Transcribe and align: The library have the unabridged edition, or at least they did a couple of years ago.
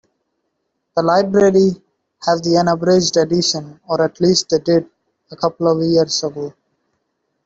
The 0.95 1.03
library 1.03 1.73
have 2.25 2.41
the 2.41 2.57
unabridged 2.57 3.17
edition, 3.17 3.79
or 3.87 4.01
at 4.03 4.19
least 4.19 4.49
they 4.49 4.57
did 4.57 4.89
a 5.29 5.35
couple 5.35 5.67
of 5.67 5.87
years 5.87 6.23
ago. 6.23 6.55